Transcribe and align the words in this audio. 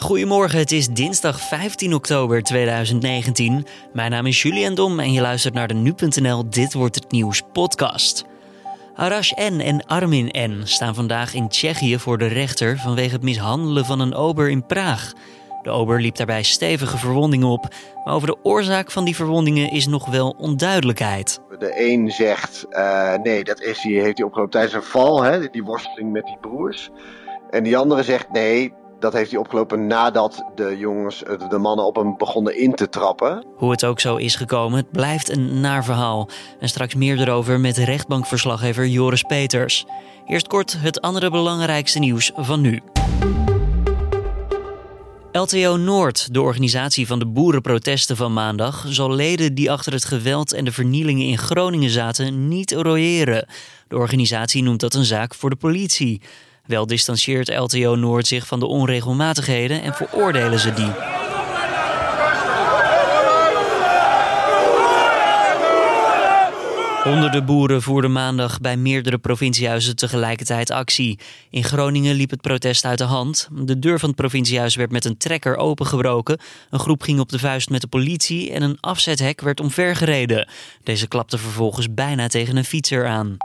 Goedemorgen, 0.00 0.58
het 0.58 0.72
is 0.72 0.88
dinsdag 0.88 1.40
15 1.40 1.94
oktober 1.94 2.42
2019. 2.42 3.66
Mijn 3.92 4.10
naam 4.10 4.26
is 4.26 4.42
Julian 4.42 4.74
Dom 4.74 5.00
en 5.00 5.12
je 5.12 5.20
luistert 5.20 5.54
naar 5.54 5.68
de 5.68 5.74
Nu.nl 5.74 6.50
Dit 6.50 6.72
Wordt 6.72 6.94
Het 6.94 7.10
Nieuws 7.10 7.42
podcast. 7.52 8.24
Arash 8.94 9.32
N. 9.32 9.60
en 9.60 9.86
Armin 9.86 10.30
N. 10.38 10.60
staan 10.64 10.94
vandaag 10.94 11.34
in 11.34 11.48
Tsjechië 11.48 11.98
voor 11.98 12.18
de 12.18 12.26
rechter 12.26 12.78
vanwege 12.78 13.12
het 13.12 13.22
mishandelen 13.22 13.84
van 13.84 14.00
een 14.00 14.14
ober 14.14 14.50
in 14.50 14.66
Praag. 14.66 15.12
De 15.62 15.70
ober 15.70 16.00
liep 16.00 16.16
daarbij 16.16 16.42
stevige 16.42 16.98
verwondingen 16.98 17.48
op, 17.48 17.68
maar 18.04 18.14
over 18.14 18.28
de 18.28 18.36
oorzaak 18.42 18.90
van 18.90 19.04
die 19.04 19.16
verwondingen 19.16 19.70
is 19.70 19.86
nog 19.86 20.06
wel 20.06 20.34
onduidelijkheid. 20.38 21.40
De 21.58 21.90
een 21.90 22.10
zegt, 22.10 22.66
uh, 22.70 23.14
nee, 23.14 23.44
dat 23.44 23.60
is, 23.60 23.82
heeft 23.82 24.18
hij 24.18 24.26
opgelopen 24.26 24.50
tijdens 24.50 24.74
een 24.74 24.82
val, 24.82 25.22
hè, 25.22 25.48
die 25.48 25.64
worsteling 25.64 26.12
met 26.12 26.24
die 26.24 26.38
broers. 26.40 26.90
En 27.50 27.62
die 27.62 27.76
andere 27.76 28.02
zegt, 28.02 28.30
nee, 28.32 28.72
dat 29.00 29.12
heeft 29.12 29.30
hij 29.30 29.40
opgelopen 29.40 29.86
nadat 29.86 30.44
de 30.54 30.76
jongens, 30.78 31.18
de 31.48 31.58
mannen 31.58 31.86
op 31.86 31.96
hem 31.96 32.16
begonnen 32.16 32.58
in 32.58 32.74
te 32.74 32.88
trappen. 32.88 33.44
Hoe 33.56 33.70
het 33.70 33.84
ook 33.84 34.00
zo 34.00 34.16
is 34.16 34.34
gekomen, 34.34 34.78
het 34.78 34.90
blijft 34.90 35.28
een 35.28 35.60
naar 35.60 35.84
verhaal. 35.84 36.28
En 36.60 36.68
straks 36.68 36.94
meer 36.94 37.20
erover 37.20 37.60
met 37.60 37.76
rechtbankverslaggever 37.76 38.86
Joris 38.86 39.22
Peters. 39.22 39.86
Eerst 40.26 40.46
kort 40.46 40.80
het 40.80 41.00
andere 41.00 41.30
belangrijkste 41.30 41.98
nieuws 41.98 42.32
van 42.34 42.60
nu. 42.60 42.82
LTO 45.32 45.76
Noord, 45.76 46.34
de 46.34 46.40
organisatie 46.40 47.06
van 47.06 47.18
de 47.18 47.26
boerenprotesten 47.26 48.16
van 48.16 48.32
maandag, 48.32 48.84
zal 48.88 49.14
leden 49.14 49.54
die 49.54 49.70
achter 49.70 49.92
het 49.92 50.04
geweld 50.04 50.52
en 50.52 50.64
de 50.64 50.72
vernielingen 50.72 51.26
in 51.26 51.38
Groningen 51.38 51.90
zaten 51.90 52.48
niet 52.48 52.72
royeren. 52.72 53.46
De 53.88 53.96
organisatie 53.96 54.62
noemt 54.62 54.80
dat 54.80 54.94
een 54.94 55.04
zaak 55.04 55.34
voor 55.34 55.50
de 55.50 55.56
politie. 55.56 56.20
Wel 56.66 56.86
distancieert 56.86 57.48
LTO 57.48 57.94
Noord 57.94 58.26
zich 58.26 58.46
van 58.46 58.60
de 58.60 58.66
onregelmatigheden 58.66 59.82
en 59.82 59.94
veroordelen 59.94 60.58
ze 60.58 60.72
die. 60.72 60.92
Honderden 67.02 67.46
boeren 67.46 67.82
voerden 67.82 68.12
maandag 68.12 68.60
bij 68.60 68.76
meerdere 68.76 69.18
provinciehuizen 69.18 69.96
tegelijkertijd 69.96 70.70
actie. 70.70 71.18
In 71.50 71.64
Groningen 71.64 72.14
liep 72.14 72.30
het 72.30 72.40
protest 72.40 72.84
uit 72.84 72.98
de 72.98 73.04
hand. 73.04 73.48
De 73.52 73.78
deur 73.78 73.98
van 73.98 74.08
het 74.08 74.18
provinciehuis 74.18 74.74
werd 74.74 74.90
met 74.90 75.04
een 75.04 75.16
trekker 75.16 75.56
opengebroken. 75.56 76.38
Een 76.70 76.78
groep 76.78 77.02
ging 77.02 77.20
op 77.20 77.28
de 77.28 77.38
vuist 77.38 77.70
met 77.70 77.80
de 77.80 77.86
politie 77.86 78.52
en 78.52 78.62
een 78.62 78.80
afzethek 78.80 79.40
werd 79.40 79.60
omvergereden. 79.60 80.48
Deze 80.82 81.08
klapte 81.08 81.38
vervolgens 81.38 81.94
bijna 81.94 82.28
tegen 82.28 82.56
een 82.56 82.64
fietser 82.64 83.06
aan. 83.06 83.36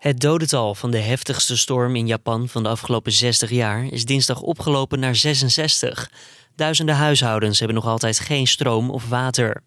Het 0.00 0.20
dodental 0.20 0.74
van 0.74 0.90
de 0.90 0.98
heftigste 0.98 1.56
storm 1.56 1.96
in 1.96 2.06
Japan 2.06 2.48
van 2.48 2.62
de 2.62 2.68
afgelopen 2.68 3.12
60 3.12 3.50
jaar 3.50 3.84
is 3.84 4.04
dinsdag 4.04 4.40
opgelopen 4.40 5.00
naar 5.00 5.16
66. 5.16 6.10
Duizenden 6.56 6.94
huishoudens 6.94 7.58
hebben 7.58 7.76
nog 7.76 7.86
altijd 7.86 8.18
geen 8.18 8.46
stroom 8.46 8.90
of 8.90 9.08
water. 9.08 9.62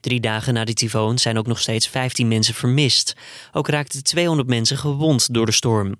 Drie 0.00 0.20
dagen 0.20 0.54
na 0.54 0.64
de 0.64 0.72
tyfoon 0.72 1.18
zijn 1.18 1.38
ook 1.38 1.46
nog 1.46 1.60
steeds 1.60 1.88
15 1.88 2.28
mensen 2.28 2.54
vermist. 2.54 3.14
Ook 3.52 3.68
raakten 3.68 4.02
200 4.02 4.48
mensen 4.48 4.78
gewond 4.78 5.34
door 5.34 5.46
de 5.46 5.52
storm. 5.52 5.94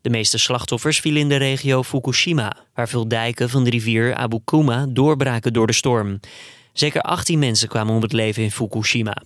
De 0.00 0.10
meeste 0.10 0.38
slachtoffers 0.38 1.00
vielen 1.00 1.20
in 1.20 1.28
de 1.28 1.36
regio 1.36 1.82
Fukushima, 1.82 2.56
waar 2.74 2.88
veel 2.88 3.08
dijken 3.08 3.50
van 3.50 3.64
de 3.64 3.70
rivier 3.70 4.14
Abukuma 4.14 4.86
doorbraken 4.88 5.52
door 5.52 5.66
de 5.66 5.72
storm. 5.72 6.20
Zeker 6.72 7.00
18 7.00 7.38
mensen 7.38 7.68
kwamen 7.68 7.94
om 7.94 8.02
het 8.02 8.12
leven 8.12 8.42
in 8.42 8.50
Fukushima. 8.50 9.22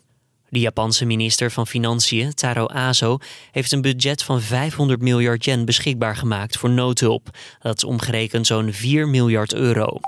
De 0.54 0.60
Japanse 0.60 1.04
minister 1.04 1.50
van 1.50 1.66
Financiën, 1.66 2.34
Taro 2.34 2.66
Aso, 2.66 3.18
heeft 3.50 3.72
een 3.72 3.80
budget 3.80 4.22
van 4.22 4.40
500 4.40 5.00
miljard 5.00 5.44
yen 5.44 5.64
beschikbaar 5.64 6.16
gemaakt 6.16 6.56
voor 6.58 6.70
noodhulp. 6.70 7.28
Dat 7.60 7.76
is 7.76 7.84
omgerekend 7.84 8.46
zo'n 8.46 8.72
4 8.72 9.08
miljard 9.08 9.54
euro. 9.54 9.98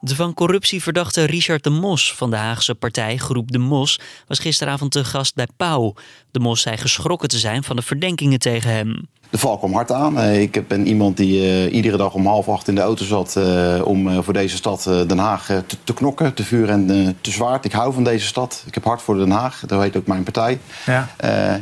De 0.00 0.14
van 0.14 0.34
corruptie 0.34 0.82
verdachte 0.82 1.24
Richard 1.24 1.64
de 1.64 1.70
Mos 1.70 2.14
van 2.14 2.30
de 2.30 2.36
Haagse 2.36 2.74
partij 2.74 3.16
Groep 3.16 3.50
de 3.52 3.58
Mos 3.58 4.00
was 4.26 4.38
gisteravond 4.38 4.92
te 4.92 5.04
gast 5.04 5.34
bij 5.34 5.48
Pauw. 5.56 5.94
De 6.30 6.38
Mos 6.38 6.60
zei 6.60 6.76
geschrokken 6.76 7.28
te 7.28 7.38
zijn 7.38 7.64
van 7.64 7.76
de 7.76 7.82
verdenkingen 7.82 8.38
tegen 8.38 8.70
hem. 8.70 9.08
De 9.30 9.38
val 9.38 9.58
kwam 9.58 9.72
hard 9.72 9.92
aan. 9.92 10.18
Eh, 10.18 10.40
ik 10.40 10.68
ben 10.68 10.86
iemand 10.86 11.16
die 11.16 11.40
uh, 11.40 11.74
iedere 11.74 11.96
dag 11.96 12.14
om 12.14 12.26
half 12.26 12.48
acht 12.48 12.68
in 12.68 12.74
de 12.74 12.80
auto 12.80 13.04
zat 13.04 13.34
uh, 13.38 13.80
om 13.84 14.22
voor 14.22 14.32
deze 14.32 14.56
stad 14.56 14.82
Den 15.06 15.18
Haag 15.18 15.46
te, 15.46 15.76
te, 15.84 15.94
knokken, 15.94 16.34
te 16.34 16.44
vuur 16.44 16.68
en 16.68 17.16
te 17.20 17.30
zwaard. 17.30 17.64
Ik 17.64 17.72
hou 17.72 17.92
van 17.92 18.04
deze 18.04 18.26
stad. 18.26 18.64
Ik 18.66 18.74
heb 18.74 18.84
hart 18.84 19.02
voor 19.02 19.16
Den 19.16 19.30
Haag. 19.30 19.62
Dat 19.66 19.82
heet 19.82 19.96
ook 19.96 20.06
mijn 20.06 20.22
partij. 20.22 20.58
Ja. 20.86 21.08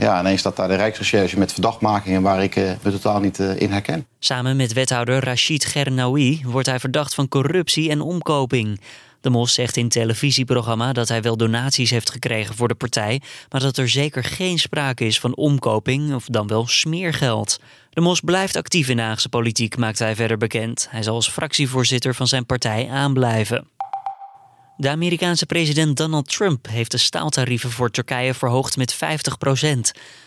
ja, 0.00 0.20
ineens 0.20 0.40
staat 0.40 0.56
daar 0.56 0.68
de 0.68 0.74
Rijksrecherche 0.74 1.38
met 1.38 1.52
verdachtmakingen 1.52 2.22
waar 2.22 2.42
ik 2.42 2.54
me 2.54 2.90
totaal 2.90 3.20
niet 3.20 3.38
in 3.38 3.70
herken. 3.72 4.06
Samen 4.18 4.56
met 4.56 4.72
wethouder 4.72 5.24
Rachid 5.24 5.64
Gernaoui 5.64 6.42
wordt 6.46 6.68
hij 6.68 6.80
verdacht 6.80 7.14
van 7.14 7.28
corruptie 7.28 7.90
en 7.90 8.00
omkoping. 8.00 8.80
De 9.24 9.30
Mos 9.30 9.54
zegt 9.54 9.76
in 9.76 9.88
televisieprogramma 9.88 10.92
dat 10.92 11.08
hij 11.08 11.22
wel 11.22 11.36
donaties 11.36 11.90
heeft 11.90 12.10
gekregen 12.10 12.54
voor 12.54 12.68
de 12.68 12.74
partij, 12.74 13.20
maar 13.48 13.60
dat 13.60 13.76
er 13.76 13.88
zeker 13.88 14.24
geen 14.24 14.58
sprake 14.58 15.04
is 15.04 15.20
van 15.20 15.36
omkoping 15.36 16.14
of 16.14 16.24
dan 16.24 16.46
wel 16.46 16.66
smeergeld. 16.66 17.58
De 17.90 18.00
Mos 18.00 18.20
blijft 18.20 18.56
actief 18.56 18.88
in 18.88 18.96
de 18.96 19.02
Haagse 19.02 19.28
politiek, 19.28 19.76
maakt 19.76 19.98
hij 19.98 20.14
verder 20.14 20.36
bekend. 20.36 20.86
Hij 20.90 21.02
zal 21.02 21.14
als 21.14 21.28
fractievoorzitter 21.28 22.14
van 22.14 22.26
zijn 22.26 22.46
partij 22.46 22.88
aanblijven. 22.88 23.68
De 24.76 24.88
Amerikaanse 24.88 25.46
president 25.46 25.96
Donald 25.96 26.28
Trump 26.28 26.68
heeft 26.68 26.90
de 26.90 26.98
staaltarieven 26.98 27.70
voor 27.70 27.90
Turkije 27.90 28.34
verhoogd 28.34 28.76
met 28.76 28.94
50% 28.94 28.98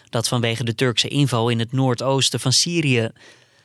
Dat 0.10 0.28
vanwege 0.28 0.64
de 0.64 0.76
Turkse 0.76 1.08
inval 1.08 1.50
in 1.50 1.60
het 1.60 1.72
noordoosten 1.72 2.40
van 2.40 2.52
Syrië. 2.52 3.12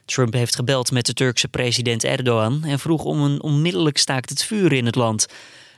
Trump 0.05 0.33
heeft 0.33 0.55
gebeld 0.55 0.91
met 0.91 1.07
de 1.07 1.15
Turkse 1.15 1.49
president 1.49 2.05
Erdogan 2.05 2.65
en 2.65 2.79
vroeg 2.79 3.05
om 3.05 3.23
een 3.23 3.43
onmiddellijk 3.43 3.99
staakt 3.99 4.31
het 4.31 4.45
vuren 4.45 4.77
in 4.77 4.87
het 4.87 4.95
land. 4.95 5.27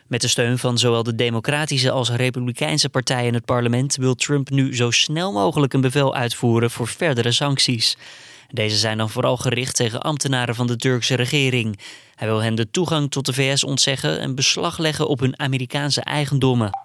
Met 0.07 0.21
de 0.21 0.29
steun 0.29 0.59
van 0.59 0.79
zowel 0.79 1.03
de 1.03 1.15
Democratische 1.15 1.91
als 1.91 2.11
Republikeinse 2.11 2.89
partijen 2.89 3.27
in 3.27 3.35
het 3.35 3.45
parlement 3.45 3.97
wil 3.97 4.15
Trump 4.15 4.51
nu 4.51 4.77
zo 4.77 4.91
snel 4.91 5.33
mogelijk 5.33 5.73
een 5.73 5.81
bevel 5.81 6.15
uitvoeren 6.15 6.71
voor 6.71 6.89
verdere 6.89 7.33
sancties. 7.33 7.97
Deze 8.51 8.77
zijn 8.77 8.99
dan 8.99 9.11
vooral 9.11 9.37
gericht 9.37 9.77
tegen 9.77 10.03
ambtenaren 10.03 10.55
van 10.55 10.67
de 10.67 10.77
Turkse 10.77 11.15
regering. 11.15 11.79
Hij 12.15 12.29
wil 12.29 12.43
hen 12.43 12.55
de 12.55 12.71
toegang 12.71 13.11
tot 13.11 13.27
de 13.27 13.33
VS 13.33 13.65
ontzeggen 13.65 14.21
en 14.21 14.35
beslag 14.35 14.79
leggen 14.79 15.09
op 15.09 15.21
hun 15.21 15.39
Amerikaanse 15.39 16.01
eigendommen. 16.01 16.84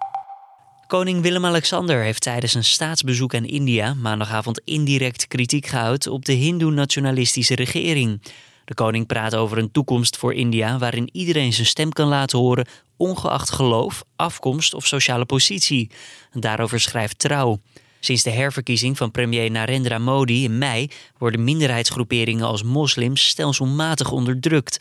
Koning 0.90 1.22
Willem-Alexander 1.22 2.02
heeft 2.04 2.22
tijdens 2.22 2.54
een 2.54 2.64
staatsbezoek 2.64 3.36
aan 3.36 3.46
India 3.46 3.94
maandagavond 3.94 4.62
indirect 4.64 5.28
kritiek 5.28 5.66
geuit 5.66 6.08
op 6.08 6.26
de 6.26 6.34
Hindoe-nationalistische 6.34 7.56
regering. 7.56 8.22
De 8.66 8.74
koning 8.74 9.08
praat 9.08 9.36
over 9.36 9.58
een 9.58 9.72
toekomst 9.72 10.18
voor 10.18 10.34
India 10.34 10.78
waarin 10.78 11.10
iedereen 11.12 11.54
zijn 11.54 11.68
stem 11.68 11.92
kan 11.92 12.08
laten 12.08 12.40
horen, 12.40 12.68
ongeacht 12.98 13.52
geloof, 13.52 14.04
afkomst 14.16 14.74
of 14.74 14.86
sociale 14.86 15.26
positie. 15.26 15.92
Daarover 16.34 16.80
schrijft 16.80 17.20
Trouw. 17.20 17.60
Sinds 18.00 18.24
de 18.24 18.32
herverkiezing 18.32 18.98
van 18.98 19.12
premier 19.12 19.52
Narendra 19.52 19.98
Modi 19.98 20.44
in 20.44 20.58
mei 20.58 20.90
worden 21.18 21.44
minderheidsgroeperingen 21.44 22.46
als 22.46 22.64
moslims 22.64 23.28
stelselmatig 23.28 24.12
onderdrukt. 24.12 24.80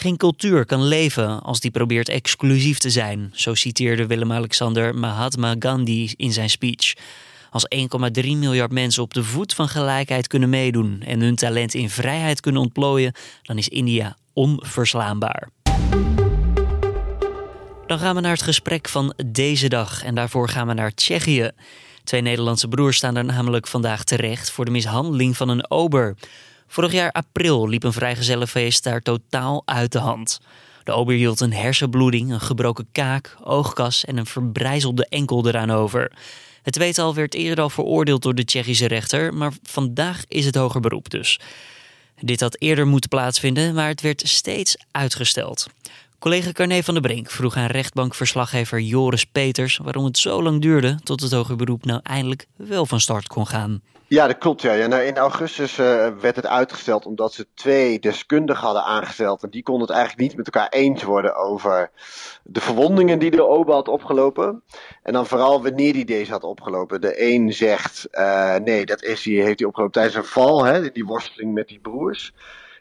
Geen 0.00 0.16
cultuur 0.16 0.66
kan 0.66 0.82
leven 0.82 1.42
als 1.42 1.60
die 1.60 1.70
probeert 1.70 2.08
exclusief 2.08 2.78
te 2.78 2.90
zijn, 2.90 3.30
zo 3.34 3.54
citeerde 3.54 4.06
Willem-Alexander 4.06 4.94
Mahatma 4.94 5.54
Gandhi 5.58 6.12
in 6.16 6.32
zijn 6.32 6.50
speech. 6.50 6.94
Als 7.50 7.66
1,3 8.22 8.26
miljard 8.26 8.72
mensen 8.72 9.02
op 9.02 9.14
de 9.14 9.24
voet 9.24 9.54
van 9.54 9.68
gelijkheid 9.68 10.26
kunnen 10.26 10.48
meedoen 10.48 11.02
en 11.02 11.20
hun 11.20 11.34
talent 11.34 11.74
in 11.74 11.90
vrijheid 11.90 12.40
kunnen 12.40 12.62
ontplooien, 12.62 13.14
dan 13.42 13.58
is 13.58 13.68
India 13.68 14.16
onverslaanbaar. 14.32 15.48
Dan 17.86 17.98
gaan 17.98 18.14
we 18.14 18.20
naar 18.20 18.32
het 18.32 18.42
gesprek 18.42 18.88
van 18.88 19.14
deze 19.26 19.68
dag 19.68 20.04
en 20.04 20.14
daarvoor 20.14 20.48
gaan 20.48 20.66
we 20.66 20.74
naar 20.74 20.94
Tsjechië. 20.94 21.50
Twee 22.04 22.20
Nederlandse 22.20 22.68
broers 22.68 22.96
staan 22.96 23.16
er 23.16 23.24
namelijk 23.24 23.66
vandaag 23.66 24.04
terecht 24.04 24.50
voor 24.50 24.64
de 24.64 24.70
mishandeling 24.70 25.36
van 25.36 25.48
een 25.48 25.70
ober. 25.70 26.16
Vorig 26.72 26.92
jaar 26.92 27.12
april 27.12 27.68
liep 27.68 27.82
een 27.82 27.92
vrijgezellenfeest 27.92 28.82
daar 28.84 29.00
totaal 29.00 29.62
uit 29.64 29.92
de 29.92 29.98
hand. 29.98 30.40
De 30.84 30.92
ober 30.92 31.14
hield 31.14 31.40
een 31.40 31.52
hersenbloeding, 31.52 32.32
een 32.32 32.40
gebroken 32.40 32.88
kaak, 32.92 33.36
oogkas 33.42 34.04
en 34.04 34.16
een 34.16 34.26
verbrijzelde 34.26 35.06
enkel 35.08 35.46
eraan 35.46 35.70
over. 35.70 36.12
Het 36.62 36.74
tweetal 36.74 37.14
werd 37.14 37.34
eerder 37.34 37.64
al 37.64 37.70
veroordeeld 37.70 38.22
door 38.22 38.34
de 38.34 38.44
Tsjechische 38.44 38.86
rechter, 38.86 39.34
maar 39.34 39.52
vandaag 39.62 40.24
is 40.28 40.44
het 40.44 40.54
hoger 40.54 40.80
beroep 40.80 41.10
dus. 41.10 41.40
Dit 42.20 42.40
had 42.40 42.60
eerder 42.60 42.86
moeten 42.86 43.10
plaatsvinden, 43.10 43.74
maar 43.74 43.88
het 43.88 44.00
werd 44.00 44.22
steeds 44.24 44.76
uitgesteld. 44.90 45.66
Collega 46.20 46.52
Carné 46.52 46.82
van 46.82 46.94
der 46.94 47.02
Brink 47.02 47.30
vroeg 47.30 47.56
aan 47.56 47.66
rechtbankverslaggever 47.66 48.80
Joris 48.80 49.24
Peters 49.24 49.76
waarom 49.76 50.04
het 50.04 50.18
zo 50.18 50.42
lang 50.42 50.60
duurde 50.60 50.98
tot 51.02 51.20
het 51.20 51.32
hoger 51.32 51.56
beroep 51.56 51.84
nou 51.84 52.00
eindelijk 52.02 52.46
wel 52.56 52.86
van 52.86 53.00
start 53.00 53.26
kon 53.26 53.46
gaan. 53.46 53.82
Ja, 54.06 54.26
dat 54.26 54.38
klopt. 54.38 54.62
Ja. 54.62 54.86
nou, 54.86 55.02
in 55.02 55.16
augustus 55.16 55.78
uh, 55.78 56.08
werd 56.20 56.36
het 56.36 56.46
uitgesteld 56.46 57.06
omdat 57.06 57.32
ze 57.32 57.46
twee 57.54 57.98
deskundigen 57.98 58.64
hadden 58.64 58.84
aangesteld. 58.84 59.42
En 59.42 59.50
die 59.50 59.62
konden 59.62 59.86
het 59.86 59.96
eigenlijk 59.96 60.28
niet 60.28 60.36
met 60.36 60.46
elkaar 60.46 60.68
eens 60.68 61.02
worden 61.02 61.36
over 61.36 61.90
de 62.42 62.60
verwondingen 62.60 63.18
die 63.18 63.30
de 63.30 63.46
OBA 63.46 63.72
had 63.72 63.88
opgelopen. 63.88 64.62
En 65.02 65.12
dan 65.12 65.26
vooral 65.26 65.62
wanneer 65.62 65.92
die 65.92 66.04
deze 66.04 66.30
had 66.30 66.44
opgelopen. 66.44 67.00
De 67.00 67.32
een 67.32 67.52
zegt, 67.52 68.08
uh, 68.12 68.56
nee, 68.56 68.86
dat 68.86 69.02
is, 69.02 69.22
die 69.22 69.42
heeft 69.42 69.58
hij 69.58 69.68
opgelopen 69.68 69.94
tijdens 69.94 70.16
een 70.16 70.32
val, 70.32 70.64
hè, 70.64 70.90
die 70.90 71.04
worsteling 71.04 71.52
met 71.52 71.68
die 71.68 71.80
broers. 71.80 72.32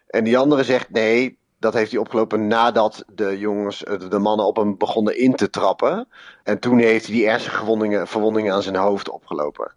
En 0.07 0.23
die 0.23 0.37
andere 0.37 0.63
zegt, 0.63 0.89
nee, 0.89 1.38
dat 1.59 1.73
heeft 1.73 1.91
hij 1.91 1.99
opgelopen 1.99 2.47
nadat 2.47 3.03
de 3.13 3.37
jongens, 3.37 3.79
de 4.09 4.19
mannen 4.19 4.45
op 4.45 4.55
hem 4.55 4.77
begonnen 4.77 5.17
in 5.17 5.35
te 5.35 5.49
trappen. 5.49 6.07
En 6.43 6.59
toen 6.59 6.79
heeft 6.79 7.05
hij 7.05 7.15
die 7.15 7.27
ernstige 7.27 8.05
verwondingen, 8.05 8.53
aan 8.53 8.63
zijn 8.63 8.75
hoofd 8.75 9.09
opgelopen. 9.09 9.73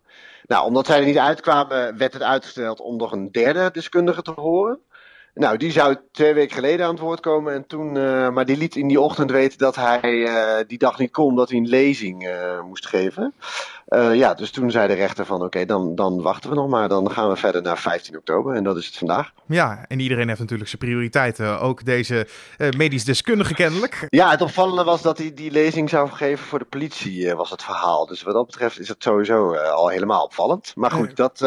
Nou, 0.46 0.67
omdat 0.67 0.87
zij 0.87 0.99
er 0.99 1.06
niet 1.06 1.19
uitkwamen, 1.19 1.99
werd 1.99 2.12
het 2.12 2.23
uitgesteld 2.23 2.81
om 2.81 2.96
nog 2.96 3.12
een 3.12 3.31
derde 3.31 3.70
deskundige 3.73 4.23
te 4.23 4.32
horen. 4.37 4.79
Nou, 5.34 5.56
die 5.56 5.70
zou 5.70 5.96
twee 6.12 6.34
weken 6.34 6.55
geleden 6.55 6.87
aan 6.87 6.93
het 6.93 7.02
woord 7.02 7.20
komen. 7.20 7.55
En 7.55 7.67
toen, 7.67 7.94
uh, 7.94 8.31
maar 8.31 8.44
die 8.44 8.56
liet 8.56 8.76
in 8.76 8.88
die 8.88 9.00
ochtend 9.00 9.31
weten 9.31 9.58
dat 9.58 9.76
hij 9.76 10.12
uh, 10.12 10.56
die 10.67 10.79
dag 10.79 10.99
niet 10.99 11.11
kon, 11.11 11.37
dat 11.37 11.49
hij 11.49 11.58
een 11.58 11.69
lezing 11.69 12.31
moest 12.64 12.87
geven. 12.87 13.34
Ja, 14.12 14.35
dus 14.35 14.50
toen 14.50 14.71
zei 14.71 14.89
de 14.89 14.94
rechter 14.94 15.27
van 15.27 15.37
oké, 15.37 15.44
okay, 15.44 15.65
dan, 15.67 15.94
dan 15.94 16.23
wachten 16.23 16.50
we 16.50 16.56
nog 16.56 16.69
maar. 16.69 16.89
Dan 16.89 17.11
gaan 17.11 17.29
we 17.29 17.37
verder 17.37 17.62
naar 17.62 17.79
15 17.79 18.17
oktober 18.17 18.55
en 18.55 18.65
dat 18.65 18.77
is 18.77 18.87
het 18.87 18.97
vandaag. 18.97 19.33
Ja, 19.47 19.85
en 19.89 20.00
iedereen 20.00 20.29
heeft 20.29 20.41
natuurlijk 20.41 20.69
zijn 20.69 20.83
prioriteiten. 20.83 21.61
Ook 21.61 21.85
deze 21.85 22.27
medisch 22.77 23.05
deskundige 23.05 23.55
kennelijk. 23.55 24.06
Ja, 24.09 24.31
het 24.31 24.41
opvallende 24.41 24.85
was 24.85 25.03
dat 25.03 25.19
hij 25.19 25.35
die 25.35 25.50
lezing 25.50 25.89
zou 25.89 26.09
geven 26.09 26.47
voor 26.47 26.59
de 26.59 26.65
politie, 26.65 27.35
was 27.35 27.50
het 27.50 27.62
verhaal. 27.62 28.06
Dus 28.06 28.23
wat 28.23 28.35
dat 28.35 28.47
betreft 28.47 28.81
is 28.81 28.89
het 28.89 29.03
sowieso 29.03 29.55
al 29.55 29.89
helemaal 29.89 30.25
opvallend. 30.25 30.73
Maar 30.75 30.91
goed, 30.91 31.17
dat, 31.17 31.39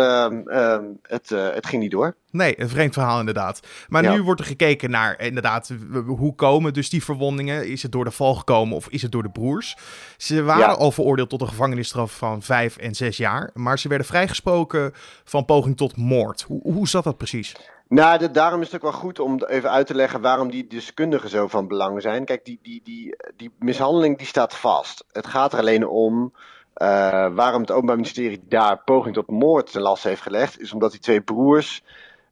het, 1.02 1.30
het 1.30 1.66
ging 1.66 1.82
niet 1.82 1.92
door. 1.92 2.16
Nee, 2.32 2.62
een 2.62 2.70
vreemd 2.70 2.94
verhaal 2.94 3.20
inderdaad. 3.20 3.60
Maar 3.88 4.10
nu 4.10 4.24
wordt 4.24 4.40
er 4.40 4.46
gekeken 4.46 4.90
naar 4.90 5.20
inderdaad 5.22 5.72
hoe 6.06 6.36
komen 6.36 6.74
dus 6.74 6.90
die 6.90 7.04
verwondingen. 7.04 7.68
Is 7.68 7.84
het 7.84 7.92
door 7.92 8.04
de 8.04 8.12
val 8.12 8.36
gekomen 8.36 8.76
of 8.76 8.88
is 8.90 9.02
het 9.02 9.12
door 9.12 9.24
de 9.24 9.30
broers? 9.30 9.78
Ze 10.18 10.44
waren 10.44 10.78
al 10.78 10.92
veroordeeld 10.92 11.30
tot 11.30 11.42
een 11.42 11.48
gevangenisstraf 11.48 12.18
van 12.18 12.35
vijf 12.42 12.78
en 12.78 12.96
zes 12.96 13.18
jaar. 13.18 13.50
Maar 13.54 13.80
ze 13.80 13.88
werden 13.88 14.08
vrijgesproken 14.08 14.92
van 15.24 15.46
poging 15.46 15.78
tot 15.78 15.98
moord. 15.98 16.42
Hoe, 16.42 16.62
hoe 16.62 16.88
zat 16.88 17.04
dat 17.04 17.18
precies? 17.18 17.56
Nou, 17.88 18.32
daarom 18.32 18.62
is 18.62 18.72
het 18.72 18.76
ook 18.76 18.92
wel 18.92 19.00
goed 19.00 19.20
om 19.20 19.44
even 19.44 19.72
uit 19.72 19.88
te 19.88 19.96
leggen 19.96 20.22
waarom 20.22 20.52
die 20.52 20.68
deskundigen 20.68 21.30
zo 21.30 21.48
van 21.48 21.68
belang 21.68 22.02
zijn. 22.02 22.26
Kijk, 22.26 22.46
die, 22.46 22.60
die, 22.62 22.82
die, 22.84 23.16
die 23.36 23.52
mishandeling 23.60 24.18
die 24.18 24.28
staat 24.28 24.56
vast. 24.56 25.06
Het 25.12 25.28
gaat 25.28 25.54
er 25.54 25.60
alleen 25.60 25.88
om 25.88 26.34
uh, 26.78 27.34
waarom 27.36 27.62
het 27.62 27.72
Openbaar 27.72 27.96
Ministerie 27.96 28.44
daar 28.48 28.82
poging 28.84 29.16
tot 29.16 29.30
moord 29.30 29.72
ten 29.72 29.82
last 29.82 30.04
heeft 30.04 30.22
gelegd. 30.22 30.60
Is 30.60 30.74
omdat 30.74 30.92
die 30.92 31.00
twee 31.00 31.22
broers 31.22 31.84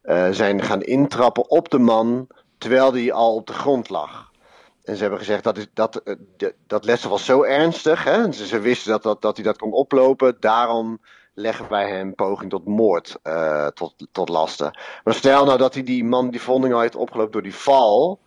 uh, 0.04 0.28
zijn 0.32 0.62
gaan 0.62 0.82
intrappen 0.82 1.50
op 1.50 1.70
de 1.70 1.80
man 1.80 2.28
terwijl 2.58 2.92
die 2.92 3.14
al 3.14 3.36
op 3.36 3.48
de 3.48 3.54
grond 3.54 3.90
lag. 3.90 4.32
En 4.84 4.96
ze 4.96 5.02
hebben 5.02 5.20
gezegd 5.20 5.44
dat, 5.44 5.58
is, 5.58 5.68
dat, 5.74 6.02
uh, 6.38 6.50
dat 6.68 6.86
letsel 6.86 7.10
was 7.10 7.26
zo 7.26 7.44
ernstig. 7.44 8.04
Hè? 8.04 8.32
Ze, 8.32 8.48
ze, 8.48 8.60
wisten 8.60 8.92
dat, 8.92 9.04
dat, 9.04 9.22
dat 9.22 9.36
hij 9.36 9.46
dat 9.46 9.58
kon 9.58 9.72
oplopen. 9.72 10.38
Daarom 10.40 11.00
leggen 11.34 11.70
wij 11.70 11.90
hem 11.90 12.16
poging 12.16 12.50
tot 12.50 12.66
moord 12.66 13.20
uh, 13.24 13.68
tot, 13.68 14.08
tot 14.12 14.30
lasten. 14.30 14.80
Maar 15.04 15.14
stel 15.14 15.46
nou 15.46 15.58
dat 15.58 15.74
hij 15.74 15.84
die 15.84 16.04
man 16.04 16.30
die 16.30 16.42
vonding 16.42 16.74
al 16.74 16.80
heeft 16.80 16.96
opgelopen 16.96 17.32
door 17.32 17.42
die 17.42 17.56
val. 17.56 18.20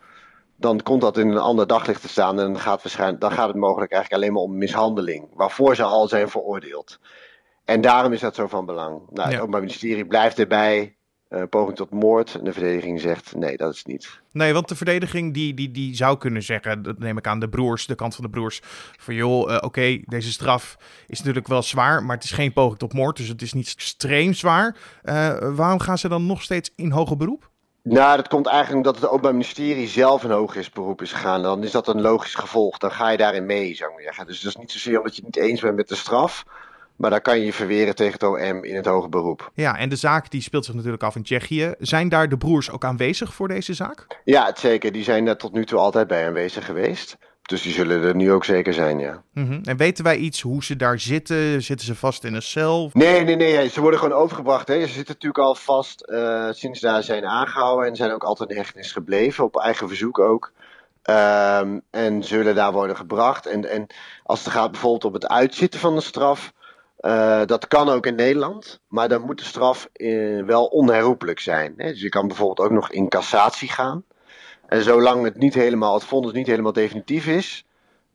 Dan 0.56 0.82
komt 0.82 1.00
dat 1.00 1.18
in 1.18 1.28
een 1.28 1.38
ander 1.38 1.66
daglicht 1.66 2.00
te 2.00 2.08
staan. 2.08 2.40
En 2.40 2.46
dan 2.52 2.60
gaat, 2.60 2.82
waarschijnlijk, 2.82 3.20
dan 3.20 3.32
gaat 3.32 3.48
het 3.48 3.56
mogelijk 3.56 3.92
eigenlijk 3.92 4.22
alleen 4.22 4.34
maar 4.34 4.42
om 4.42 4.58
mishandeling. 4.58 5.28
Waarvoor 5.34 5.74
ze 5.76 5.82
al 5.82 6.08
zijn 6.08 6.28
veroordeeld. 6.28 6.98
En 7.64 7.80
daarom 7.80 8.12
is 8.12 8.20
dat 8.20 8.34
zo 8.34 8.46
van 8.46 8.66
belang. 8.66 9.00
Nou, 9.10 9.12
ja. 9.14 9.24
Het 9.24 9.36
Openbaar 9.36 9.60
Ministerie 9.60 10.06
blijft 10.06 10.38
erbij 10.38 10.95
uh, 11.30 11.42
poging 11.50 11.76
tot 11.76 11.90
moord. 11.90 12.34
En 12.34 12.44
de 12.44 12.52
verdediging 12.52 13.00
zegt 13.00 13.34
nee, 13.34 13.56
dat 13.56 13.74
is 13.74 13.84
niet. 13.84 14.20
Nee, 14.32 14.52
want 14.52 14.68
de 14.68 14.76
verdediging 14.76 15.34
die, 15.34 15.54
die, 15.54 15.70
die 15.70 15.94
zou 15.94 16.18
kunnen 16.18 16.42
zeggen, 16.42 16.82
dat 16.82 16.98
neem 16.98 17.18
ik 17.18 17.26
aan 17.26 17.40
de 17.40 17.48
broers, 17.48 17.86
de 17.86 17.94
kant 17.94 18.14
van 18.14 18.24
de 18.24 18.30
broers, 18.30 18.60
van 18.98 19.14
joh, 19.14 19.50
uh, 19.50 19.54
oké, 19.54 19.64
okay, 19.64 20.04
deze 20.06 20.32
straf 20.32 20.76
is 21.06 21.18
natuurlijk 21.18 21.48
wel 21.48 21.62
zwaar, 21.62 22.04
maar 22.04 22.16
het 22.16 22.24
is 22.24 22.30
geen 22.30 22.52
poging 22.52 22.78
tot 22.78 22.92
moord, 22.92 23.16
dus 23.16 23.28
het 23.28 23.42
is 23.42 23.52
niet 23.52 23.72
extreem 23.76 24.34
zwaar. 24.34 24.76
Uh, 25.04 25.36
waarom 25.54 25.80
gaan 25.80 25.98
ze 25.98 26.08
dan 26.08 26.26
nog 26.26 26.42
steeds 26.42 26.72
in 26.76 26.90
hoger 26.90 27.16
beroep? 27.16 27.50
Nou, 27.88 28.16
dat 28.16 28.28
komt 28.28 28.46
eigenlijk 28.46 28.76
omdat 28.76 29.00
het 29.02 29.10
Openbaar 29.10 29.32
Ministerie 29.32 29.88
zelf 29.88 30.24
in 30.24 30.30
hoger 30.30 30.68
beroep 30.72 31.02
is 31.02 31.12
gegaan. 31.12 31.42
Dan 31.42 31.62
is 31.62 31.70
dat 31.70 31.88
een 31.88 32.00
logisch 32.00 32.34
gevolg. 32.34 32.78
Dan 32.78 32.92
ga 32.92 33.08
je 33.08 33.16
daarin 33.16 33.46
mee, 33.46 33.74
zou 33.74 33.92
ik 33.92 34.00
zeggen. 34.00 34.26
Dus 34.26 34.40
dat 34.40 34.52
is 34.52 34.60
niet 34.60 34.70
zozeer 34.70 34.98
omdat 34.98 35.16
je 35.16 35.22
het 35.24 35.34
niet 35.34 35.44
eens 35.44 35.60
bent 35.60 35.76
met 35.76 35.88
de 35.88 35.94
straf. 35.94 36.44
Maar 36.96 37.10
dan 37.10 37.20
kan 37.20 37.38
je 37.38 37.44
je 37.44 37.52
verweren 37.52 37.94
tegen 37.94 38.12
het 38.12 38.22
OM 38.22 38.64
in 38.64 38.76
het 38.76 38.86
hoger 38.86 39.08
beroep. 39.08 39.50
Ja, 39.54 39.76
en 39.78 39.88
de 39.88 39.96
zaak 39.96 40.30
die 40.30 40.42
speelt 40.42 40.64
zich 40.64 40.74
natuurlijk 40.74 41.02
af 41.02 41.16
in 41.16 41.22
Tsjechië. 41.22 41.74
Zijn 41.78 42.08
daar 42.08 42.28
de 42.28 42.36
broers 42.36 42.70
ook 42.70 42.84
aanwezig 42.84 43.34
voor 43.34 43.48
deze 43.48 43.74
zaak? 43.74 44.06
Ja, 44.24 44.52
zeker. 44.54 44.92
Die 44.92 45.04
zijn 45.04 45.24
daar 45.24 45.36
tot 45.36 45.52
nu 45.52 45.64
toe 45.64 45.78
altijd 45.78 46.06
bij 46.06 46.26
aanwezig 46.26 46.64
geweest. 46.64 47.16
Dus 47.42 47.62
die 47.62 47.72
zullen 47.72 48.02
er 48.02 48.14
nu 48.14 48.32
ook 48.32 48.44
zeker 48.44 48.72
zijn, 48.72 48.98
ja. 48.98 49.22
Mm 49.32 49.46
-hmm. 49.46 49.60
En 49.64 49.76
weten 49.76 50.04
wij 50.04 50.16
iets 50.16 50.40
hoe 50.40 50.64
ze 50.64 50.76
daar 50.76 51.00
zitten? 51.00 51.62
Zitten 51.62 51.86
ze 51.86 51.94
vast 51.94 52.24
in 52.24 52.34
een 52.34 52.42
cel? 52.42 52.90
Nee, 52.92 53.24
nee, 53.24 53.36
nee. 53.36 53.68
Ze 53.68 53.80
worden 53.80 54.00
gewoon 54.00 54.18
overgebracht. 54.18 54.68
Hè. 54.68 54.80
Ze 54.80 54.92
zitten 54.92 55.14
natuurlijk 55.14 55.44
al 55.44 55.54
vast 55.54 56.04
uh, 56.06 56.48
sinds 56.50 56.80
daar 56.80 57.02
zijn 57.02 57.24
aangehouden. 57.24 57.88
En 57.88 57.96
zijn 57.96 58.12
ook 58.12 58.24
altijd 58.24 58.50
in 58.50 58.56
hechtenis 58.56 58.92
gebleven, 58.92 59.44
op 59.44 59.56
eigen 59.56 59.88
verzoek 59.88 60.18
ook. 60.18 60.52
Um, 61.10 61.82
en 61.90 62.24
zullen 62.24 62.54
daar 62.54 62.72
worden 62.72 62.96
gebracht. 62.96 63.46
En, 63.46 63.70
en 63.70 63.86
als 64.22 64.44
het 64.44 64.52
gaat 64.52 64.70
bijvoorbeeld 64.70 65.04
om 65.04 65.12
het 65.12 65.28
uitzitten 65.28 65.80
van 65.80 65.94
de 65.94 66.00
straf 66.00 66.52
uh, 67.00 67.44
dat 67.44 67.68
kan 67.68 67.88
ook 67.88 68.06
in 68.06 68.14
Nederland, 68.14 68.80
maar 68.88 69.08
dan 69.08 69.22
moet 69.22 69.38
de 69.38 69.44
straf 69.44 69.88
uh, 69.94 70.44
wel 70.44 70.64
onherroepelijk 70.64 71.40
zijn. 71.40 71.74
Hè? 71.76 71.90
Dus 71.90 72.00
je 72.00 72.08
kan 72.08 72.26
bijvoorbeeld 72.26 72.68
ook 72.68 72.74
nog 72.74 72.90
in 72.90 73.08
cassatie 73.08 73.68
gaan. 73.68 74.04
En 74.66 74.82
zolang 74.82 75.24
het, 75.24 75.36
niet 75.36 75.54
helemaal, 75.54 75.94
het 75.94 76.04
vonnis 76.04 76.32
niet 76.32 76.46
helemaal 76.46 76.72
definitief 76.72 77.26
is, 77.26 77.64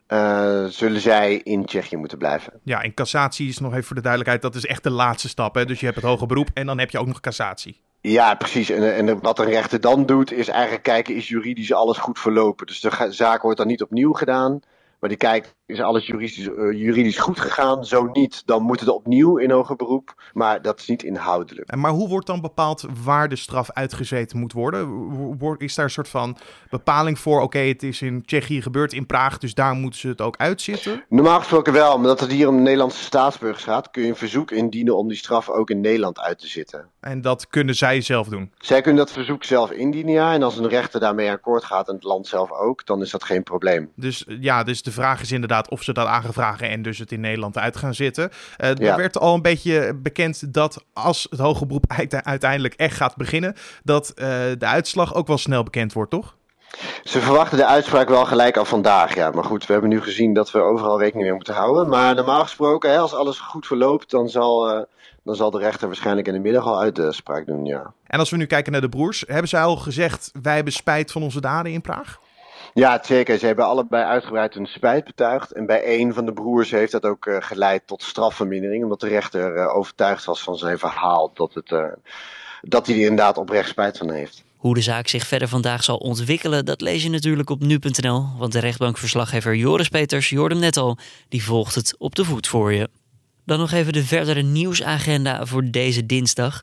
uh, 0.08 0.66
zullen 0.66 1.02
zij 1.02 1.36
in 1.36 1.66
Tsjechië 1.66 1.96
moeten 1.96 2.18
blijven. 2.18 2.60
Ja, 2.64 2.82
in 2.82 2.94
cassatie 2.94 3.48
is 3.48 3.58
nog 3.58 3.72
even 3.72 3.84
voor 3.84 3.96
de 3.96 4.02
duidelijkheid, 4.02 4.42
dat 4.42 4.56
is 4.56 4.66
echt 4.66 4.84
de 4.84 4.90
laatste 4.90 5.30
stap. 5.30 5.56
Hè? 5.56 5.66
Dus 5.66 5.80
je 5.80 5.86
hebt 5.86 5.98
het 5.98 6.06
hoger 6.06 6.28
beroep 6.28 6.50
en 6.54 6.66
dan 6.66 6.80
heb 6.80 6.90
je 6.90 7.00
ook 7.00 7.08
nog 7.08 7.20
cassatie. 7.20 7.82
Ja, 8.02 8.36
precies. 8.36 8.70
En, 8.70 8.96
en 8.96 9.22
wat 9.22 9.40
een 9.40 9.46
rechter 9.46 9.82
dan 9.82 10.06
doet, 10.06 10.32
is 10.32 10.48
eigenlijk 10.48 10.84
kijken, 10.84 11.16
is 11.16 11.28
juridisch 11.28 11.74
alles 11.74 11.98
goed 11.98 12.20
verlopen? 12.20 12.66
Dus 12.66 12.80
de 12.80 13.08
zaak 13.10 13.42
wordt 13.42 13.58
dan 13.58 13.68
niet 13.68 13.82
opnieuw 13.82 14.14
gedaan. 14.14 14.60
Maar 15.00 15.10
die 15.10 15.18
kijkt, 15.20 15.56
is 15.72 15.82
alles 15.82 16.08
juridisch, 16.08 16.48
uh, 16.48 16.80
juridisch 16.80 17.18
goed 17.18 17.40
gegaan? 17.40 17.86
Zo 17.86 18.10
niet, 18.12 18.44
dan 18.46 18.64
moet 18.64 18.80
het 18.80 18.90
opnieuw 18.90 19.38
in 19.38 19.52
hoger 19.52 19.76
beroep. 19.76 20.30
Maar 20.34 20.62
dat 20.62 20.80
is 20.80 20.88
niet 20.88 21.04
inhoudelijk. 21.04 21.70
En 21.70 21.80
maar 21.80 21.92
hoe 21.92 22.08
wordt 22.08 22.28
dan 22.28 22.42
bepaald 22.42 22.86
waar 23.04 23.30
de 23.30 23.36
straf 23.36 23.72
uitgezeten 23.72 24.40
moet 24.40 24.54
worden? 24.54 25.10
Is 25.58 25.76
daar 25.76 25.86
een 25.86 25.92
soort 25.92 26.10
van 26.10 26.38
bepaling 26.70 27.20
voor? 27.20 27.36
Oké, 27.36 27.46
okay, 27.46 27.68
het 27.68 27.84
is 27.84 28.02
in 28.02 28.26
Tsjechië 28.26 28.62
gebeurd, 28.62 28.94
in 28.94 29.06
Praag, 29.06 29.38
dus 29.38 29.54
daar 29.54 29.74
moeten 29.74 30.00
ze 30.00 30.08
het 30.08 30.22
ook 30.22 30.38
uitzitten? 30.38 31.04
Normaal 31.10 31.40
gesproken 31.40 31.74
wel, 31.74 31.98
maar 31.98 32.08
dat 32.08 32.20
het 32.20 32.32
hier 32.32 32.48
om 32.48 32.62
Nederlandse 32.62 33.04
staatsburgers 33.04 33.64
gaat, 33.64 33.92
kun 33.92 34.02
je 34.02 34.10
een 34.10 34.16
verzoek 34.16 34.52
indienen 34.52 34.98
om 34.98 35.08
die 35.08 35.18
straf 35.18 35.50
ook 35.50 35.70
in 35.70 35.82
Nederland 35.82 36.20
uit 36.20 36.40
te 36.40 36.48
zitten. 36.48 36.90
En 37.00 37.22
dat 37.22 37.48
kunnen 37.48 37.76
zij 37.76 38.02
zelf 38.02 38.28
doen? 38.28 38.52
Zij 38.58 38.82
kunnen 38.82 39.06
dat 39.06 39.14
verzoek 39.14 39.44
zelf 39.44 39.72
indienen, 39.72 40.14
ja. 40.14 40.34
En 40.34 40.44
als 40.44 40.58
een 40.58 40.68
rechter 40.68 41.00
daarmee 41.00 41.32
akkoord 41.32 41.64
gaat 41.64 41.88
en 41.88 41.96
het 41.96 42.04
land 42.04 42.28
zelf 42.28 42.52
ook, 42.52 42.86
dan 42.86 43.02
is 43.02 43.12
dat 43.12 43.24
geen 43.24 43.44
probleem. 43.44 43.92
Dus 43.96 44.26
ja, 44.28 44.64
dus 44.64 44.84
de 44.84 44.92
vraag 44.92 45.22
is 45.22 45.32
inderdaad 45.32 45.61
of 45.70 45.84
ze 45.84 45.94
dat 45.94 46.08
aangevragen 46.08 46.70
en 46.70 46.82
dus 46.82 46.98
het 46.98 47.12
in 47.12 47.20
Nederland 47.20 47.58
uit 47.58 47.78
gaan 47.78 47.94
zitten. 47.94 48.30
Uh, 48.30 48.70
ja. 48.74 48.92
Er 48.92 48.98
werd 48.98 49.18
al 49.18 49.34
een 49.34 49.42
beetje 49.42 49.94
bekend 49.96 50.54
dat 50.54 50.84
als 50.94 51.28
het 51.30 51.40
hoge 51.40 51.66
beroep 51.66 51.86
uiteindelijk 52.24 52.74
echt 52.74 52.96
gaat 52.96 53.16
beginnen, 53.16 53.56
dat 53.84 54.14
uh, 54.16 54.26
de 54.58 54.66
uitslag 54.66 55.16
ook 55.16 55.28
wel 55.28 55.38
snel 55.38 55.64
bekend 55.64 55.94
wordt, 55.94 56.12
toch? 56.12 56.36
Ze 57.04 57.20
verwachten 57.20 57.58
de 57.58 57.66
uitspraak 57.66 58.10
wel 58.10 58.26
gelijk 58.26 58.58
al 58.58 58.66
vandaag, 58.66 59.16
ja. 59.16 59.32
Maar 59.32 59.44
goed, 59.44 59.66
we 59.66 59.72
hebben 59.72 59.90
nu 59.90 60.02
gezien 60.02 60.34
dat 60.34 60.52
we 60.52 60.60
overal 60.60 61.00
rekening 61.00 61.24
mee 61.24 61.36
moeten 61.36 61.54
houden. 61.54 61.90
Maar 61.90 62.16
normaal 62.16 62.42
gesproken, 62.42 62.92
hè, 62.92 62.98
als 62.98 63.14
alles 63.14 63.40
goed 63.40 63.68
verloopt, 63.68 64.10
dan 64.10 64.30
zal, 64.30 64.76
uh, 64.76 64.82
dan 65.24 65.36
zal 65.36 65.52
de 65.52 65.58
rechter 65.60 65.88
waarschijnlijk 65.88 66.28
in 66.28 66.34
de 66.34 66.40
middag 66.40 66.66
al 66.66 66.82
uitspraak 66.82 67.46
doen, 67.46 67.66
ja. 67.66 67.94
En 68.08 68.20
als 68.20 68.30
we 68.30 68.38
nu 68.38 68.46
kijken 68.46 68.72
naar 68.72 68.82
de 68.82 68.90
broers, 68.90 69.24
hebben 69.28 69.48
zij 69.48 69.62
al 69.62 69.76
gezegd, 69.76 70.32
wij 70.42 70.56
hebben 70.56 70.74
spijt 70.74 71.12
van 71.12 71.24
onze 71.24 71.42
daden 71.42 71.72
in 71.72 71.82
Praag? 71.82 72.20
Ja, 72.74 73.00
zeker. 73.04 73.40
Ze 73.40 73.46
hebben 73.46 73.66
allebei 73.66 74.04
uitgebreid 74.04 74.54
hun 74.54 74.66
spijt 74.66 75.06
betuigd. 75.06 75.52
En 75.52 75.66
bij 75.66 76.00
een 76.00 76.14
van 76.14 76.26
de 76.26 76.34
broers 76.34 76.72
heeft 76.72 76.92
dat 76.92 77.06
ook 77.06 77.26
uh, 77.26 77.38
geleid 77.40 77.88
tot 77.88 78.04
strafvermindering. 78.04 78.84
Omdat 78.84 79.00
de 79.00 79.08
rechter 79.08 79.56
uh, 79.56 79.76
overtuigd 79.76 80.26
was 80.26 80.44
van 80.44 80.58
zijn 80.58 80.80
verhaal 80.80 81.32
dat, 81.34 81.54
het, 81.54 81.72
uh, 81.72 81.86
dat 82.62 82.88
hij 82.88 82.96
er 82.96 83.02
inderdaad 83.02 83.38
oprecht 83.38 83.70
spijt 83.70 83.98
van 83.98 84.12
heeft. 84.12 84.44
Hoe 84.58 84.74
de 84.74 84.82
zaak 84.82 85.08
zich 85.08 85.28
verder 85.28 85.48
vandaag 85.48 85.84
zal 85.84 85.98
ontwikkelen, 85.98 86.66
dat 86.66 86.82
lees 86.82 87.04
je 87.04 87.10
natuurlijk 87.10 87.50
op 87.50 87.60
nu.nl. 87.60 88.26
Want 88.38 88.52
de 88.52 88.60
rechtbankverslaggever 88.60 89.56
Joris 89.56 89.90
Peters, 89.90 90.30
hem 90.30 90.60
net 90.60 90.78
al, 90.78 90.98
die 91.30 91.44
volgt 91.44 91.76
het 91.76 91.96
op 91.98 92.16
de 92.16 92.26
voet 92.26 92.48
voor 92.48 92.74
je. 92.74 92.90
Dan 93.46 93.60
nog 93.60 93.72
even 93.72 93.94
de 93.94 94.04
verdere 94.04 94.42
nieuwsagenda 94.42 95.46
voor 95.46 95.72
deze 95.72 96.06
dinsdag. 96.06 96.62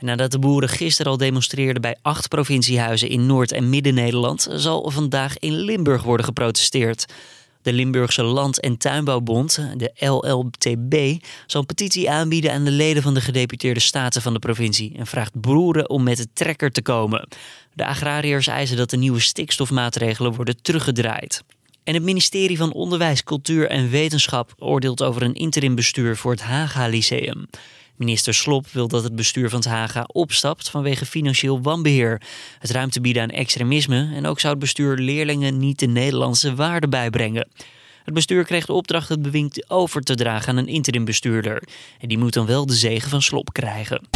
Nadat 0.00 0.30
de 0.30 0.38
boeren 0.38 0.68
gisteren 0.68 1.12
al 1.12 1.18
demonstreerden 1.18 1.82
bij 1.82 1.96
acht 2.02 2.28
provinciehuizen 2.28 3.08
in 3.08 3.26
Noord- 3.26 3.52
en 3.52 3.68
Midden-Nederland, 3.70 4.48
zal 4.54 4.90
vandaag 4.90 5.38
in 5.38 5.52
Limburg 5.52 6.02
worden 6.02 6.26
geprotesteerd. 6.26 7.06
De 7.62 7.72
Limburgse 7.72 8.22
Land- 8.22 8.60
en 8.60 8.76
Tuinbouwbond, 8.76 9.66
de 9.76 9.92
LLTB, 9.94 11.24
zal 11.46 11.60
een 11.60 11.66
petitie 11.66 12.10
aanbieden 12.10 12.52
aan 12.52 12.64
de 12.64 12.70
leden 12.70 13.02
van 13.02 13.14
de 13.14 13.20
gedeputeerde 13.20 13.80
staten 13.80 14.22
van 14.22 14.32
de 14.32 14.38
provincie 14.38 14.94
en 14.96 15.06
vraagt 15.06 15.40
boeren 15.40 15.90
om 15.90 16.02
met 16.02 16.16
de 16.16 16.26
trekker 16.32 16.70
te 16.70 16.82
komen. 16.82 17.28
De 17.74 17.86
agrariërs 17.86 18.46
eisen 18.46 18.76
dat 18.76 18.90
de 18.90 18.96
nieuwe 18.96 19.20
stikstofmaatregelen 19.20 20.32
worden 20.32 20.62
teruggedraaid. 20.62 21.42
En 21.84 21.94
het 21.94 22.02
ministerie 22.02 22.56
van 22.56 22.72
Onderwijs, 22.72 23.24
Cultuur 23.24 23.68
en 23.68 23.90
Wetenschap 23.90 24.54
oordeelt 24.58 25.02
over 25.02 25.22
een 25.22 25.34
interimbestuur 25.34 26.16
voor 26.16 26.30
het 26.30 26.42
Haga 26.42 26.86
Lyceum. 26.86 27.46
Minister 28.00 28.34
Slop 28.34 28.66
wil 28.66 28.88
dat 28.88 29.02
het 29.02 29.14
bestuur 29.14 29.48
van 29.50 29.58
het 29.58 29.68
Haga 29.68 30.04
opstapt 30.12 30.70
vanwege 30.70 31.06
financieel 31.06 31.62
wanbeheer. 31.62 32.22
Het 32.58 32.70
ruimte 32.70 33.00
bieden 33.00 33.22
aan 33.22 33.30
extremisme 33.30 34.10
en 34.14 34.26
ook 34.26 34.40
zou 34.40 34.52
het 34.52 34.62
bestuur 34.62 34.96
leerlingen 34.96 35.58
niet 35.58 35.78
de 35.78 35.86
Nederlandse 35.86 36.54
waarden 36.54 36.90
bijbrengen. 36.90 37.48
Het 38.04 38.14
bestuur 38.14 38.44
kreeg 38.44 38.66
de 38.66 38.72
opdracht 38.72 39.08
het 39.08 39.22
bewind 39.22 39.70
over 39.70 40.00
te 40.00 40.14
dragen 40.14 40.48
aan 40.48 40.56
een 40.56 40.66
interimbestuurder. 40.66 41.62
En 41.98 42.08
die 42.08 42.18
moet 42.18 42.32
dan 42.32 42.46
wel 42.46 42.66
de 42.66 42.74
zegen 42.74 43.10
van 43.10 43.22
Slop 43.22 43.52
krijgen. 43.52 44.08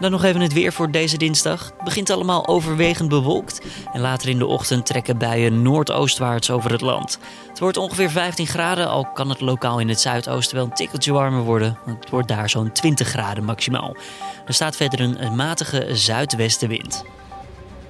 Dan 0.00 0.10
nog 0.10 0.24
even 0.24 0.40
het 0.40 0.52
weer 0.52 0.72
voor 0.72 0.90
deze 0.90 1.16
dinsdag. 1.16 1.64
Het 1.64 1.84
begint 1.84 2.10
allemaal 2.10 2.46
overwegend 2.46 3.08
bewolkt. 3.08 3.60
En 3.92 4.00
later 4.00 4.28
in 4.28 4.38
de 4.38 4.46
ochtend 4.46 4.86
trekken 4.86 5.18
buien 5.18 5.62
noordoostwaarts 5.62 6.50
over 6.50 6.70
het 6.70 6.80
land. 6.80 7.18
Het 7.48 7.58
wordt 7.58 7.76
ongeveer 7.76 8.10
15 8.10 8.46
graden, 8.46 8.88
al 8.88 9.06
kan 9.14 9.28
het 9.28 9.40
lokaal 9.40 9.78
in 9.78 9.88
het 9.88 10.00
zuidoosten 10.00 10.56
wel 10.56 10.64
een 10.64 10.72
tikkeltje 10.72 11.12
warmer 11.12 11.42
worden. 11.42 11.78
Het 11.86 12.10
wordt 12.10 12.28
daar 12.28 12.50
zo'n 12.50 12.72
20 12.72 13.08
graden 13.08 13.44
maximaal. 13.44 13.96
Er 14.46 14.54
staat 14.54 14.76
verder 14.76 15.00
een 15.00 15.36
matige 15.36 15.86
zuidwestenwind. 15.92 17.04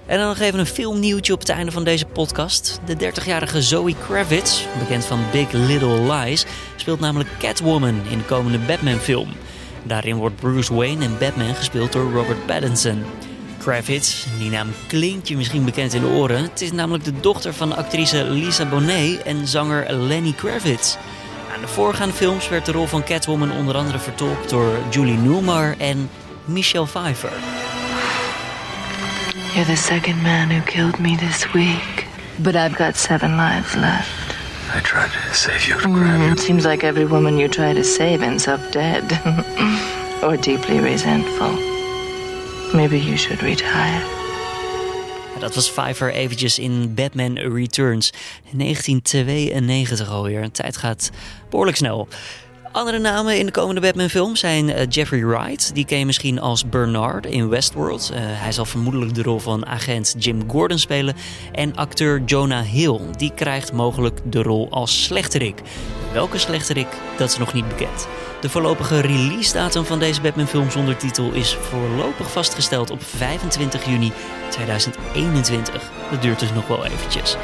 En 0.07 0.19
dan 0.19 0.27
nog 0.27 0.39
even 0.39 0.59
een 0.59 0.67
filmnieuwtje 0.67 1.33
op 1.33 1.39
het 1.39 1.49
einde 1.49 1.73
van 1.73 1.85
deze 1.85 2.07
podcast. 2.07 2.81
De 2.85 3.13
30-jarige 3.13 3.63
Zoe 3.63 3.95
Kravitz, 4.07 4.65
bekend 4.79 5.05
van 5.05 5.21
Big 5.33 5.51
Little 5.51 6.13
Lies, 6.13 6.45
speelt 6.77 7.01
namelijk 7.01 7.31
Catwoman 7.39 8.01
in 8.11 8.19
de 8.19 8.25
komende 8.25 8.59
Batman-film. 8.59 9.29
Daarin 9.89 10.17
wordt 10.17 10.37
Bruce 10.37 10.75
Wayne 10.75 11.05
en 11.05 11.19
Batman 11.19 11.55
gespeeld 11.55 11.93
door 11.93 12.13
Robert 12.13 12.47
Pattinson. 12.47 13.05
Kravitz, 13.59 14.27
die 14.39 14.51
naam 14.51 14.69
klinkt 14.87 15.29
je 15.29 15.37
misschien 15.37 15.65
bekend 15.65 15.95
in 15.95 16.01
de 16.01 16.07
oren. 16.07 16.43
Het 16.43 16.61
is 16.61 16.73
namelijk 16.73 17.05
de 17.05 17.21
dochter 17.21 17.55
van 17.55 17.77
actrice 17.77 18.25
Lisa 18.25 18.65
Bonet 18.65 19.23
en 19.23 19.47
zanger 19.47 19.93
Lenny 19.93 20.33
Kravitz. 20.33 20.97
Aan 21.55 21.61
de 21.61 21.69
voorgaande 21.69 22.15
films 22.15 22.49
werd 22.49 22.67
de 22.67 22.73
rol 22.73 22.87
van 22.87 23.05
Catwoman 23.05 23.53
onder 23.53 23.77
andere 23.77 23.99
vertolkt 23.99 24.51
door 24.51 24.79
Julie 24.91 25.19
Newmar 25.19 25.75
en 25.79 26.11
Michelle 26.45 26.87
Pfeiffer. 26.87 27.33
You're 29.55 29.75
the 29.75 29.77
second 29.77 30.23
man 30.23 30.49
who 30.49 30.61
killed 30.65 30.99
me 30.99 31.17
this 31.17 31.53
week, 31.53 32.07
but 32.37 32.55
I've 32.55 32.75
got 32.75 32.97
seven 32.97 33.37
lives 33.37 33.75
left. 33.75 34.18
I 34.75 34.81
tried 34.81 35.11
to 35.11 35.35
save 35.35 35.67
you 35.67 35.79
from 35.79 35.95
mm, 35.95 36.33
It 36.33 36.41
seems 36.41 36.65
like 36.65 36.87
every 36.87 37.07
woman 37.07 37.39
you 37.39 37.49
try 37.49 37.75
to 37.75 37.83
save 37.83 38.23
ends 38.23 38.47
up 38.47 38.61
dead. 38.71 39.03
or 40.23 40.37
deeply 40.37 40.81
resentful. 40.81 41.53
Maybe 42.75 42.99
you 42.99 43.17
should 43.17 43.43
retire. 43.43 44.03
Dat 45.39 45.55
was 45.55 45.71
Pfeiffer 45.71 46.13
eventjes 46.13 46.59
in 46.59 46.95
Batman 46.95 47.39
Returns. 47.39 48.13
1992 48.53 50.09
alweer. 50.09 50.43
De 50.43 50.51
tijd 50.51 50.77
gaat 50.77 51.11
behoorlijk 51.51 51.77
snel. 51.77 52.09
Andere 52.73 52.99
namen 52.99 53.39
in 53.39 53.47
de 53.47 53.53
komende 53.53 53.81
Batman-film 53.81 54.37
zijn 54.37 54.69
uh, 54.69 54.77
Jeffrey 54.89 55.25
Wright. 55.25 55.75
Die 55.75 55.85
ken 55.85 56.07
misschien 56.07 56.41
als 56.41 56.69
Bernard 56.69 57.27
in 57.27 57.49
Westworld. 57.49 58.11
Uh, 58.13 58.19
hij 58.21 58.53
zal 58.53 58.65
vermoedelijk 58.65 59.15
de 59.15 59.23
rol 59.23 59.39
van 59.39 59.67
agent 59.67 60.15
Jim 60.19 60.43
Gordon 60.47 60.79
spelen. 60.79 61.17
En 61.53 61.77
acteur 61.77 62.23
Jonah 62.25 62.65
Hill. 62.65 63.01
Die 63.17 63.33
krijgt 63.35 63.73
mogelijk 63.73 64.21
de 64.25 64.43
rol 64.43 64.71
als 64.71 65.05
slechterik. 65.05 65.63
Welke 66.13 66.39
slechterik, 66.39 66.89
dat 67.17 67.31
is 67.31 67.39
nog 67.39 67.53
niet 67.53 67.69
bekend. 67.69 68.09
De 68.41 68.49
voorlopige 68.49 69.01
release-datum 69.01 69.85
van 69.85 69.99
deze 69.99 70.21
Batman-film 70.21 70.71
zonder 70.71 70.97
titel 70.97 71.33
is 71.33 71.55
voorlopig 71.55 72.33
vastgesteld 72.33 72.91
op 72.91 73.03
25 73.03 73.87
juni 73.87 74.13
2021. 74.51 75.91
Dat 76.11 76.23
duurt 76.23 76.41
dus 76.41 76.53
nog 76.53 76.67
wel 76.67 76.85
eventjes. 76.85 77.37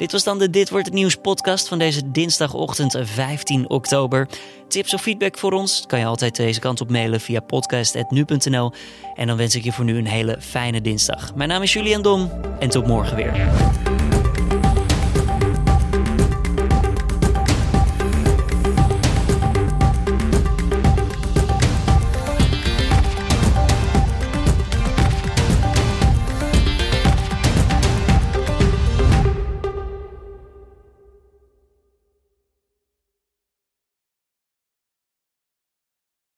Dit 0.00 0.12
was 0.12 0.24
dan 0.24 0.38
de 0.38 0.50
Dit 0.50 0.70
Wordt 0.70 0.86
Het 0.86 0.94
Nieuws 0.94 1.16
podcast 1.16 1.68
van 1.68 1.78
deze 1.78 2.10
dinsdagochtend 2.10 2.98
15 3.00 3.70
oktober. 3.70 4.28
Tips 4.68 4.94
of 4.94 5.02
feedback 5.02 5.38
voor 5.38 5.52
ons 5.52 5.84
kan 5.86 5.98
je 5.98 6.04
altijd 6.04 6.36
deze 6.36 6.60
kant 6.60 6.80
op 6.80 6.90
mailen 6.90 7.20
via 7.20 7.40
podcast.nu.nl. 7.40 8.72
En 9.14 9.26
dan 9.26 9.36
wens 9.36 9.54
ik 9.54 9.64
je 9.64 9.72
voor 9.72 9.84
nu 9.84 9.96
een 9.96 10.06
hele 10.06 10.36
fijne 10.40 10.80
dinsdag. 10.80 11.34
Mijn 11.34 11.48
naam 11.48 11.62
is 11.62 11.72
Julian 11.72 12.02
Dom 12.02 12.30
en 12.58 12.68
tot 12.68 12.86
morgen 12.86 13.16
weer. 13.16 13.48